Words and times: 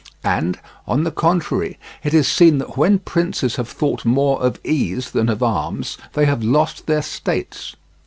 And, 0.23 0.57
on 0.87 1.03
the 1.03 1.11
contrary, 1.11 1.77
it 2.03 2.11
is 2.11 2.27
seen 2.27 2.57
that 2.57 2.75
when 2.75 2.97
princes 2.97 3.57
have 3.57 3.69
thought 3.69 4.03
more 4.03 4.41
of 4.41 4.59
ease 4.63 5.11
than 5.11 5.29
of 5.29 5.43
arms 5.43 5.95
they 6.13 6.25
have 6.25 6.41
lost 6.43 6.87
their 6.87 7.03
states. 7.03 7.75